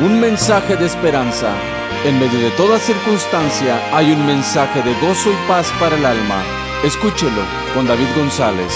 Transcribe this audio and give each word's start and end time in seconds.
un 0.00 0.20
mensaje 0.20 0.76
de 0.76 0.86
esperanza. 0.86 1.54
En 2.04 2.18
medio 2.18 2.38
de 2.38 2.50
toda 2.50 2.78
circunstancia 2.78 3.80
hay 3.96 4.12
un 4.12 4.26
mensaje 4.26 4.82
de 4.82 4.92
gozo 5.00 5.30
y 5.30 5.48
paz 5.48 5.72
para 5.80 5.96
el 5.96 6.04
alma. 6.04 6.42
Escúchelo 6.84 7.42
con 7.74 7.86
David 7.86 8.08
González. 8.14 8.72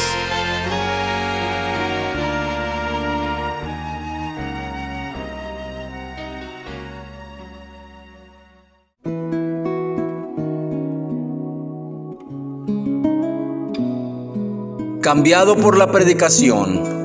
Cambiado 15.03 15.57
por 15.57 15.77
la 15.77 15.91
predicación. 15.91 17.00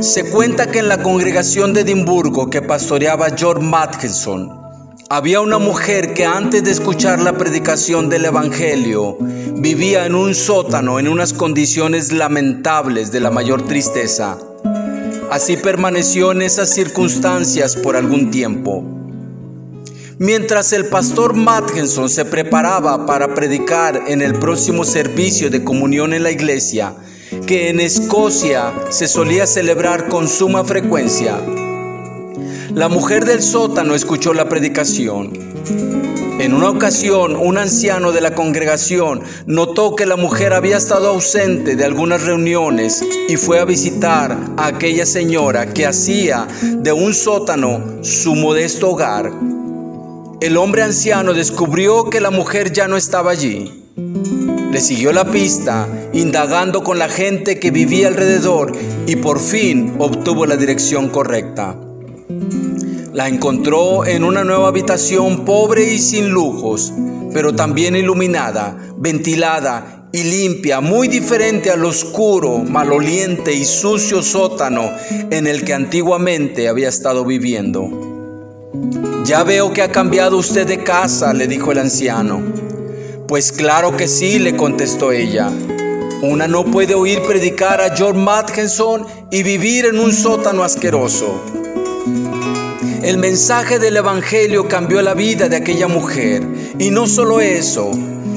Se 0.00 0.30
cuenta 0.30 0.70
que 0.70 0.78
en 0.78 0.86
la 0.86 1.02
congregación 1.02 1.72
de 1.72 1.80
Edimburgo 1.80 2.50
que 2.50 2.62
pastoreaba 2.62 3.30
George 3.36 3.64
Matkinson, 3.64 4.48
había 5.10 5.40
una 5.40 5.58
mujer 5.58 6.14
que 6.14 6.24
antes 6.24 6.62
de 6.62 6.70
escuchar 6.70 7.20
la 7.20 7.36
predicación 7.36 8.08
del 8.08 8.26
Evangelio 8.26 9.18
vivía 9.56 10.06
en 10.06 10.14
un 10.14 10.36
sótano 10.36 11.00
en 11.00 11.08
unas 11.08 11.32
condiciones 11.32 12.12
lamentables 12.12 13.10
de 13.10 13.18
la 13.18 13.32
mayor 13.32 13.66
tristeza. 13.66 14.38
Así 15.32 15.56
permaneció 15.56 16.30
en 16.30 16.42
esas 16.42 16.72
circunstancias 16.72 17.74
por 17.74 17.96
algún 17.96 18.30
tiempo. 18.30 18.84
Mientras 20.18 20.72
el 20.72 20.86
pastor 20.86 21.34
Matkinson 21.34 22.08
se 22.08 22.24
preparaba 22.24 23.04
para 23.04 23.34
predicar 23.34 24.04
en 24.06 24.22
el 24.22 24.34
próximo 24.34 24.84
servicio 24.84 25.50
de 25.50 25.64
comunión 25.64 26.14
en 26.14 26.22
la 26.22 26.30
iglesia, 26.30 26.94
que 27.46 27.68
en 27.68 27.80
Escocia 27.80 28.72
se 28.90 29.08
solía 29.08 29.46
celebrar 29.46 30.08
con 30.08 30.28
suma 30.28 30.64
frecuencia. 30.64 31.40
La 32.74 32.88
mujer 32.88 33.24
del 33.24 33.42
sótano 33.42 33.94
escuchó 33.94 34.34
la 34.34 34.48
predicación. 34.48 35.32
En 36.38 36.54
una 36.54 36.70
ocasión, 36.70 37.34
un 37.34 37.58
anciano 37.58 38.12
de 38.12 38.20
la 38.20 38.34
congregación 38.34 39.22
notó 39.46 39.96
que 39.96 40.06
la 40.06 40.16
mujer 40.16 40.52
había 40.52 40.76
estado 40.76 41.08
ausente 41.08 41.74
de 41.74 41.84
algunas 41.84 42.22
reuniones 42.22 43.04
y 43.28 43.36
fue 43.36 43.58
a 43.58 43.64
visitar 43.64 44.38
a 44.56 44.66
aquella 44.66 45.04
señora 45.04 45.72
que 45.72 45.86
hacía 45.86 46.46
de 46.62 46.92
un 46.92 47.12
sótano 47.12 48.04
su 48.04 48.36
modesto 48.36 48.90
hogar. 48.90 49.32
El 50.40 50.56
hombre 50.56 50.82
anciano 50.82 51.34
descubrió 51.34 52.04
que 52.04 52.20
la 52.20 52.30
mujer 52.30 52.72
ya 52.72 52.86
no 52.86 52.96
estaba 52.96 53.32
allí. 53.32 53.84
Le 54.70 54.80
siguió 54.80 55.12
la 55.12 55.30
pista, 55.30 55.88
indagando 56.12 56.84
con 56.84 56.98
la 56.98 57.08
gente 57.08 57.58
que 57.58 57.70
vivía 57.70 58.08
alrededor 58.08 58.72
y 59.06 59.16
por 59.16 59.40
fin 59.40 59.94
obtuvo 59.98 60.44
la 60.44 60.56
dirección 60.56 61.08
correcta. 61.08 61.74
La 63.14 63.28
encontró 63.28 64.04
en 64.04 64.24
una 64.24 64.44
nueva 64.44 64.68
habitación 64.68 65.46
pobre 65.46 65.94
y 65.94 65.98
sin 65.98 66.28
lujos, 66.28 66.92
pero 67.32 67.54
también 67.54 67.96
iluminada, 67.96 68.76
ventilada 68.98 70.08
y 70.12 70.22
limpia, 70.24 70.80
muy 70.80 71.08
diferente 71.08 71.70
al 71.70 71.84
oscuro, 71.86 72.58
maloliente 72.58 73.54
y 73.54 73.64
sucio 73.64 74.22
sótano 74.22 74.90
en 75.30 75.46
el 75.46 75.64
que 75.64 75.72
antiguamente 75.72 76.68
había 76.68 76.90
estado 76.90 77.24
viviendo. 77.24 77.88
Ya 79.24 79.44
veo 79.44 79.72
que 79.72 79.82
ha 79.82 79.90
cambiado 79.90 80.36
usted 80.36 80.66
de 80.66 80.84
casa, 80.84 81.32
le 81.32 81.46
dijo 81.46 81.72
el 81.72 81.78
anciano. 81.78 82.67
Pues 83.28 83.52
claro 83.52 83.94
que 83.94 84.08
sí, 84.08 84.38
le 84.38 84.56
contestó 84.56 85.12
ella. 85.12 85.52
Una 86.22 86.48
no 86.48 86.64
puede 86.64 86.94
oír 86.94 87.20
predicar 87.28 87.78
a 87.78 87.94
George 87.94 88.18
Matkinson 88.18 89.04
y 89.30 89.42
vivir 89.42 89.84
en 89.84 89.98
un 89.98 90.14
sótano 90.14 90.64
asqueroso. 90.64 91.38
El 93.02 93.18
mensaje 93.18 93.78
del 93.78 93.98
Evangelio 93.98 94.66
cambió 94.66 95.02
la 95.02 95.12
vida 95.12 95.50
de 95.50 95.56
aquella 95.56 95.88
mujer. 95.88 96.42
Y 96.78 96.90
no 96.90 97.06
solo 97.06 97.42
eso, 97.42 97.90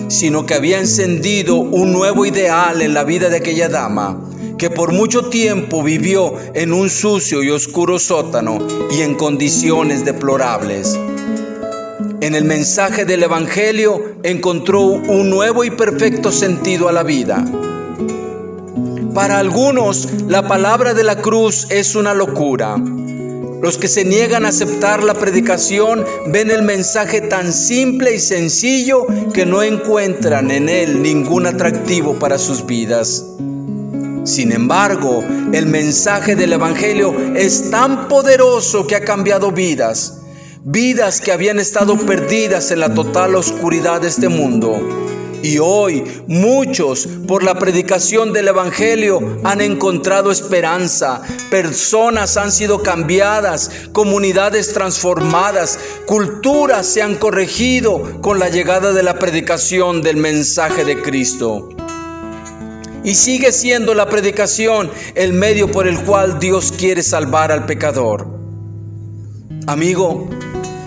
sino 0.09 0.45
que 0.45 0.55
había 0.55 0.79
encendido 0.79 1.55
un 1.55 1.93
nuevo 1.93 2.25
ideal 2.25 2.81
en 2.81 2.93
la 2.93 3.05
vida 3.05 3.29
de 3.29 3.37
aquella 3.37 3.69
dama, 3.69 4.21
que 4.57 4.69
por 4.69 4.91
mucho 4.91 5.29
tiempo 5.29 5.83
vivió 5.83 6.33
en 6.53 6.73
un 6.73 6.89
sucio 6.89 7.41
y 7.43 7.49
oscuro 7.49 7.97
sótano 7.97 8.57
y 8.91 9.03
en 9.03 9.15
condiciones 9.15 10.03
deplorables. 10.03 10.99
En 12.21 12.35
el 12.35 12.45
mensaje 12.45 13.03
del 13.03 13.23
Evangelio 13.23 14.13
encontró 14.21 14.81
un 14.81 15.31
nuevo 15.31 15.63
y 15.63 15.71
perfecto 15.71 16.31
sentido 16.31 16.87
a 16.87 16.91
la 16.91 17.01
vida. 17.01 17.43
Para 19.15 19.39
algunos, 19.39 20.07
la 20.27 20.47
palabra 20.47 20.93
de 20.93 21.03
la 21.03 21.15
cruz 21.15 21.65
es 21.71 21.95
una 21.95 22.13
locura. 22.13 22.77
Los 22.77 23.79
que 23.79 23.87
se 23.87 24.05
niegan 24.05 24.45
a 24.45 24.49
aceptar 24.49 25.03
la 25.03 25.15
predicación 25.15 26.05
ven 26.27 26.51
el 26.51 26.61
mensaje 26.61 27.21
tan 27.21 27.51
simple 27.51 28.13
y 28.13 28.19
sencillo 28.19 29.07
que 29.33 29.47
no 29.47 29.63
encuentran 29.63 30.51
en 30.51 30.69
él 30.69 31.01
ningún 31.01 31.47
atractivo 31.47 32.19
para 32.19 32.37
sus 32.37 32.67
vidas. 32.67 33.25
Sin 34.25 34.51
embargo, 34.51 35.23
el 35.53 35.65
mensaje 35.65 36.35
del 36.35 36.53
Evangelio 36.53 37.15
es 37.35 37.71
tan 37.71 38.07
poderoso 38.07 38.85
que 38.85 38.95
ha 38.95 39.03
cambiado 39.03 39.51
vidas 39.51 40.20
vidas 40.63 41.21
que 41.21 41.31
habían 41.31 41.59
estado 41.59 41.97
perdidas 41.97 42.71
en 42.71 42.81
la 42.81 42.93
total 42.93 43.35
oscuridad 43.35 44.01
de 44.01 44.07
este 44.09 44.29
mundo. 44.29 44.79
Y 45.43 45.57
hoy 45.57 46.03
muchos 46.27 47.07
por 47.27 47.41
la 47.41 47.57
predicación 47.57 48.31
del 48.31 48.49
Evangelio 48.49 49.39
han 49.43 49.59
encontrado 49.59 50.31
esperanza, 50.31 51.23
personas 51.49 52.37
han 52.37 52.51
sido 52.51 52.83
cambiadas, 52.83 53.71
comunidades 53.91 54.71
transformadas, 54.71 55.79
culturas 56.05 56.85
se 56.85 57.01
han 57.01 57.15
corregido 57.15 58.21
con 58.21 58.37
la 58.37 58.49
llegada 58.49 58.93
de 58.93 59.01
la 59.01 59.17
predicación 59.17 60.03
del 60.03 60.17
mensaje 60.17 60.85
de 60.85 61.01
Cristo. 61.01 61.69
Y 63.03 63.15
sigue 63.15 63.51
siendo 63.51 63.95
la 63.95 64.05
predicación 64.05 64.91
el 65.15 65.33
medio 65.33 65.71
por 65.71 65.87
el 65.87 66.03
cual 66.03 66.39
Dios 66.39 66.71
quiere 66.71 67.01
salvar 67.01 67.51
al 67.51 67.65
pecador. 67.65 68.27
Amigo, 69.65 70.29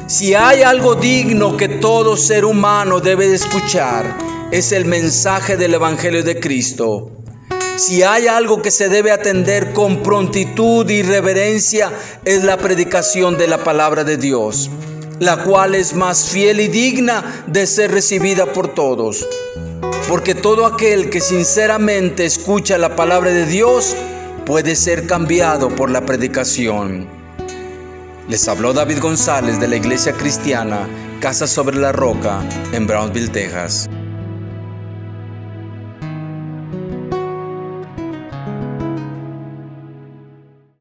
si 0.06 0.34
hay 0.34 0.62
algo 0.62 0.94
digno 0.94 1.56
que 1.56 1.68
todo 1.68 2.16
ser 2.16 2.44
humano 2.44 3.00
debe 3.00 3.26
de 3.28 3.36
escuchar, 3.36 4.16
es 4.50 4.72
el 4.72 4.84
mensaje 4.84 5.56
del 5.56 5.74
Evangelio 5.74 6.22
de 6.22 6.38
Cristo. 6.38 7.10
Si 7.76 8.02
hay 8.02 8.28
algo 8.28 8.62
que 8.62 8.70
se 8.70 8.88
debe 8.88 9.10
atender 9.10 9.72
con 9.72 10.02
prontitud 10.02 10.88
y 10.90 11.02
reverencia, 11.02 11.90
es 12.24 12.44
la 12.44 12.58
predicación 12.58 13.38
de 13.38 13.48
la 13.48 13.64
palabra 13.64 14.04
de 14.04 14.16
Dios, 14.16 14.70
la 15.20 15.42
cual 15.42 15.74
es 15.74 15.94
más 15.94 16.28
fiel 16.28 16.60
y 16.60 16.68
digna 16.68 17.44
de 17.46 17.66
ser 17.66 17.90
recibida 17.90 18.46
por 18.46 18.74
todos. 18.74 19.26
Porque 20.08 20.34
todo 20.34 20.66
aquel 20.66 21.08
que 21.08 21.20
sinceramente 21.20 22.26
escucha 22.26 22.78
la 22.78 22.94
palabra 22.94 23.30
de 23.30 23.46
Dios 23.46 23.96
puede 24.44 24.76
ser 24.76 25.06
cambiado 25.06 25.70
por 25.70 25.90
la 25.90 26.04
predicación. 26.04 27.23
Les 28.28 28.48
habló 28.48 28.72
David 28.72 29.00
González 29.00 29.60
de 29.60 29.68
la 29.68 29.76
Iglesia 29.76 30.12
Cristiana 30.12 30.88
Casa 31.20 31.46
sobre 31.46 31.76
la 31.76 31.92
Roca 31.92 32.40
en 32.72 32.86
Brownsville, 32.86 33.30
Texas. 33.30 33.88